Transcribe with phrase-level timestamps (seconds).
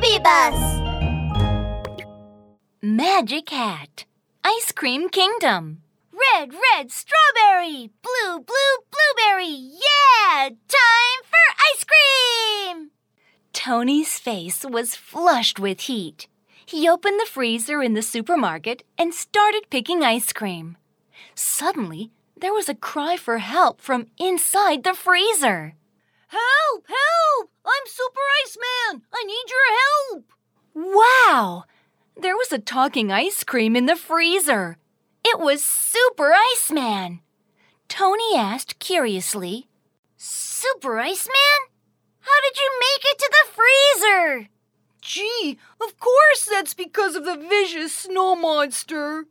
[0.00, 0.80] Baby Bus!
[2.80, 4.04] Magic Hat.
[4.44, 5.82] Ice Cream Kingdom.
[6.12, 7.90] Red, red, strawberry!
[8.02, 9.48] Blue, blue, blueberry!
[9.48, 10.50] Yeah!
[10.50, 12.90] Time for ice cream!
[13.52, 16.28] Tony's face was flushed with heat.
[16.64, 20.76] He opened the freezer in the supermarket and started picking ice cream.
[21.34, 25.74] Suddenly, there was a cry for help from inside the freezer.
[26.28, 26.84] Help!
[26.86, 27.50] Help!
[27.64, 29.02] I'm Super Iceman!
[29.12, 30.24] I need your help!
[31.38, 31.66] Wow!
[32.20, 34.76] There was a talking ice cream in the freezer.
[35.24, 37.20] It was Super Iceman.
[37.86, 39.68] Tony asked curiously,
[40.16, 41.60] Super Iceman?
[42.22, 44.48] How did you make it to the freezer?
[45.00, 49.26] Gee, of course that's because of the vicious snow monster.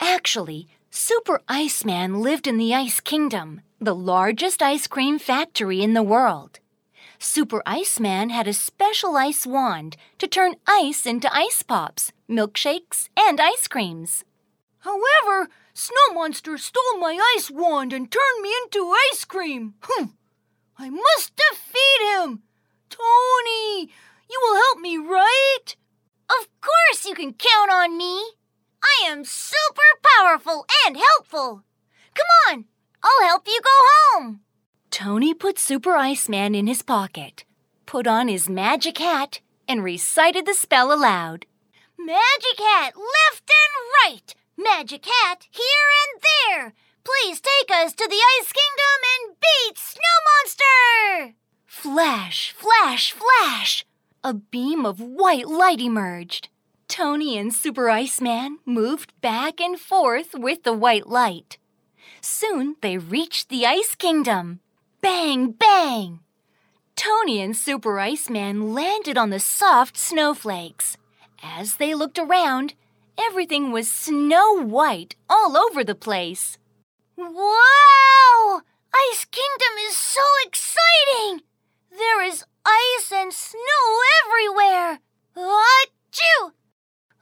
[0.00, 6.02] Actually, Super Iceman lived in the Ice Kingdom, the largest ice cream factory in the
[6.02, 6.60] world.
[7.20, 13.40] Super Iceman had a special ice wand to turn ice into ice pops, milkshakes, and
[13.40, 14.24] ice creams.
[14.80, 19.74] However, Snow Monster stole my ice wand and turned me into ice cream.
[19.82, 20.12] Humph!
[20.78, 22.42] I must defeat him!
[22.88, 23.90] Tony,
[24.30, 25.74] you will help me, right?
[26.30, 28.14] Of course you can count on me!
[28.80, 29.82] I am super
[30.16, 31.64] powerful and helpful!
[32.14, 32.64] Come on,
[33.02, 33.70] I'll help you go
[34.20, 34.40] home!
[34.98, 37.44] Tony put Super Iceman in his pocket,
[37.86, 41.46] put on his magic hat, and recited the spell aloud.
[41.96, 44.34] Magic hat left and right!
[44.56, 46.74] Magic hat here and there!
[47.04, 51.36] Please take us to the Ice Kingdom and beat Snow Monster!
[51.64, 53.86] Flash, flash, flash!
[54.24, 56.48] A beam of white light emerged.
[56.88, 61.56] Tony and Super Iceman moved back and forth with the white light.
[62.20, 64.58] Soon they reached the Ice Kingdom.
[65.10, 66.20] Bang, bang!
[66.94, 70.98] Tony and Super Iceman landed on the soft snowflakes.
[71.42, 72.74] As they looked around,
[73.18, 76.58] everything was snow white all over the place.
[77.16, 78.60] Wow!
[79.10, 81.40] Ice Kingdom is so exciting!
[81.90, 83.84] There is ice and snow
[84.26, 84.98] everywhere!
[85.34, 86.52] Achoo!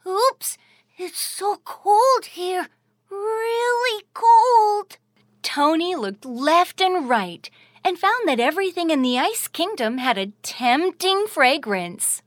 [0.05, 0.57] Oops,
[0.97, 2.67] it's so cold here.
[3.09, 4.97] Really cold.
[5.41, 7.49] Tony looked left and right
[7.87, 12.21] and found that everything in the Ice Kingdom had a tempting fragrance.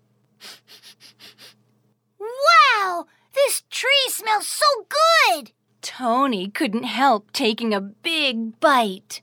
[2.19, 3.05] Wow!
[3.35, 5.53] This tree smells so good!
[5.83, 9.21] Tony couldn't help taking a big bite.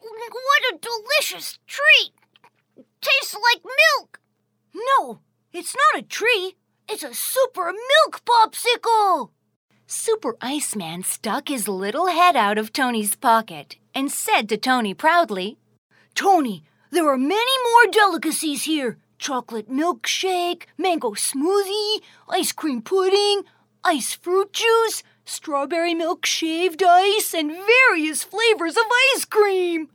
[0.00, 2.14] What a delicious treat!
[3.00, 4.18] Tastes like milk!
[4.74, 5.20] No,
[5.52, 6.56] it's not a tree.
[6.88, 9.30] It's a super milk popsicle!
[9.86, 15.58] Super Iceman stuck his little head out of Tony's pocket and said to Tony proudly,
[16.14, 23.42] Tony, there are many more delicacies here chocolate milkshake, mango smoothie, ice cream pudding,
[23.82, 28.84] ice fruit juice, strawberry milk shaved ice, and various flavors of
[29.14, 29.88] ice cream.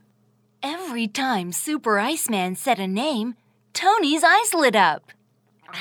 [0.62, 3.34] Every time Super Iceman said a name,
[3.72, 5.12] Tony's eyes lit up.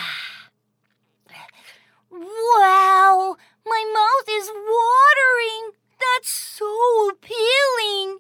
[2.12, 3.36] wow!
[3.70, 5.78] My mouth is watering!
[6.00, 8.18] That's so appealing!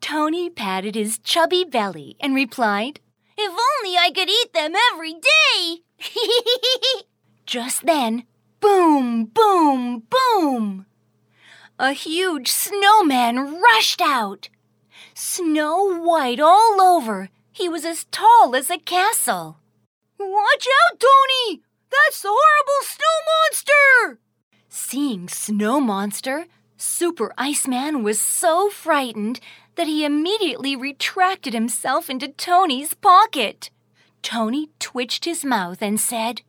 [0.00, 2.98] Tony patted his chubby belly and replied,
[3.36, 5.82] If only I could eat them every day!
[7.46, 8.24] Just then,
[8.58, 10.86] boom, boom, boom!
[11.78, 14.48] A huge snowman rushed out.
[15.14, 19.60] Snow white all over, he was as tall as a castle.
[20.18, 21.62] Watch out, Tony!
[21.88, 24.20] That's the horrible snow monster!
[24.68, 26.46] Seeing Snow Monster,
[26.76, 29.40] Super Iceman was so frightened
[29.76, 33.70] that he immediately retracted himself into Tony's pocket.
[34.22, 36.42] Tony twitched his mouth and said,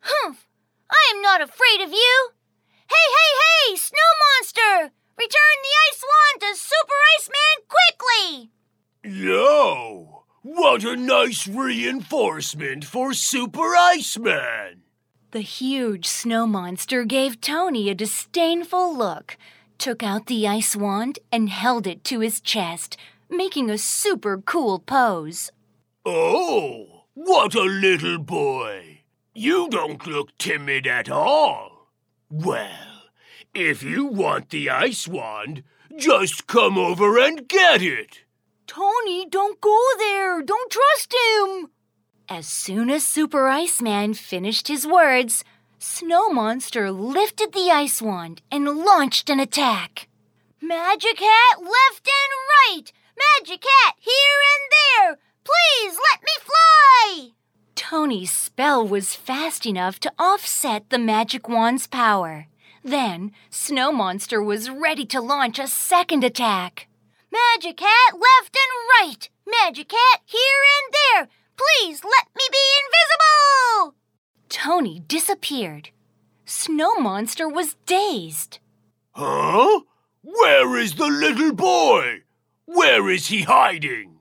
[0.00, 0.46] Humph!
[0.90, 2.30] I am not afraid of you!
[2.88, 3.98] Hey, hey, hey, Snow
[4.38, 4.92] Monster!
[5.18, 8.50] Return the ice wand to Super Iceman quickly!
[9.04, 10.24] Yo!
[10.42, 14.85] What a nice reinforcement for Super Iceman!
[15.36, 19.36] The huge snow monster gave Tony a disdainful look,
[19.76, 22.96] took out the ice wand, and held it to his chest,
[23.28, 25.52] making a super cool pose.
[26.06, 29.02] Oh, what a little boy!
[29.34, 31.90] You don't look timid at all.
[32.30, 33.10] Well,
[33.52, 35.64] if you want the ice wand,
[35.98, 38.22] just come over and get it.
[38.66, 40.40] Tony, don't go there.
[40.40, 41.68] Don't trust him.
[42.28, 45.44] As soon as Super Iceman finished his words,
[45.78, 50.08] Snow Monster lifted the ice wand and launched an attack.
[50.60, 52.92] Magic Hat left and right!
[53.16, 55.18] Magic Hat here and there!
[55.44, 57.28] Please let me fly!
[57.76, 62.48] Tony's spell was fast enough to offset the magic wand's power.
[62.82, 66.88] Then, Snow Monster was ready to launch a second attack.
[67.30, 69.28] Magic Hat left and right.
[69.46, 70.40] Magic Hat here
[70.76, 71.28] and there.
[71.56, 73.94] Please let me be invisible.
[74.48, 75.90] Tony disappeared.
[76.44, 78.58] Snow Monster was dazed.
[79.12, 79.80] Huh?
[80.22, 82.22] Where is the little boy?
[82.66, 84.18] Where is he hiding?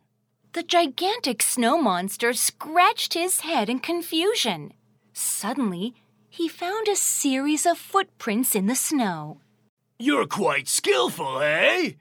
[0.53, 4.71] The gigantic snow monster scratched his head in confusion.
[5.11, 5.95] Suddenly,
[6.29, 9.41] he found a series of footprints in the snow.
[9.99, 11.93] You're quite skillful, eh?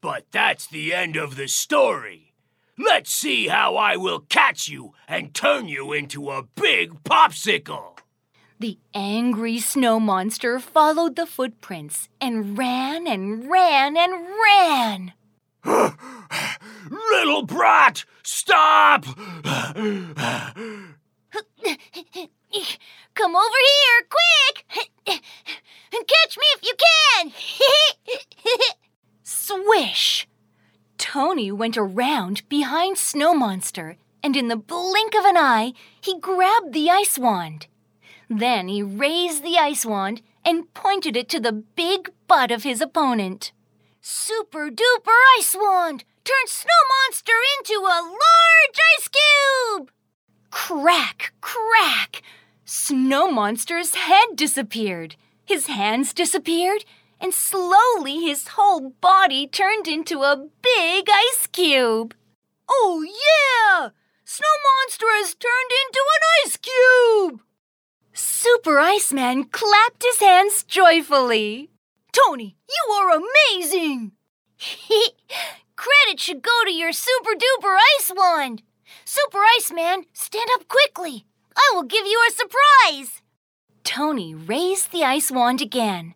[0.00, 2.34] But that's the end of the story.
[2.78, 7.98] Let's see how I will catch you and turn you into a big popsicle.
[8.58, 14.12] The angry snow monster followed the footprints and ran and ran and
[14.44, 15.12] ran.
[17.10, 19.04] Little brat, stop!
[23.14, 24.64] Come over here, quick!
[25.90, 27.32] Catch me if you can!
[29.22, 30.25] Swish!
[31.16, 36.74] Tony went around behind Snow Monster, and in the blink of an eye, he grabbed
[36.74, 37.68] the ice wand.
[38.28, 42.82] Then he raised the ice wand and pointed it to the big butt of his
[42.82, 43.52] opponent.
[44.02, 46.04] Super duper ice wand!
[46.22, 49.90] Turn Snow Monster into a large ice cube!
[50.50, 52.20] Crack, crack!
[52.66, 55.16] Snow Monster's head disappeared.
[55.46, 56.84] His hands disappeared,
[57.20, 62.14] and slowly his whole body turned into a big ice cube.
[62.68, 63.90] Oh, yeah!
[64.24, 67.42] Snow Monster has turned into an ice cube!
[68.12, 71.70] Super Iceman clapped his hands joyfully.
[72.12, 74.12] Tony, you are amazing!
[75.76, 78.62] Credit should go to your super duper ice wand.
[79.04, 81.26] Super Iceman, stand up quickly.
[81.54, 83.22] I will give you a surprise.
[83.84, 86.14] Tony raised the ice wand again.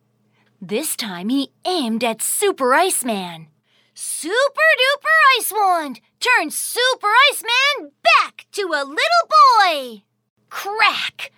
[0.62, 3.46] This time he aimed at Super Iceman.
[3.94, 4.36] Super
[4.78, 6.00] duper ice wand!
[6.20, 10.02] Turn Super Iceman back to a little boy!
[10.50, 11.32] Crack!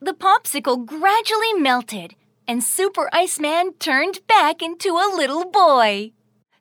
[0.00, 6.12] The popsicle gradually melted, and Super Iceman turned back into a little boy.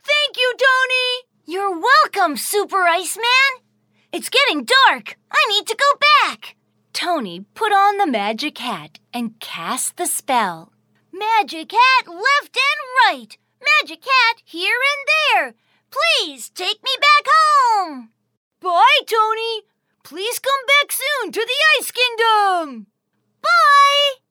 [0.01, 1.27] Thank you, Tony!
[1.45, 3.65] You're welcome, Super Iceman!
[4.13, 5.17] It's getting dark.
[5.29, 6.55] I need to go back.
[6.93, 10.71] Tony put on the magic hat and cast the spell.
[11.17, 13.37] Magic hat left and right.
[13.61, 15.55] Magic hat here and there.
[15.89, 18.09] Please take me back home.
[18.59, 19.61] Bye, Tony.
[20.03, 22.87] Please come back soon to the Ice Kingdom.
[23.41, 24.24] Bye.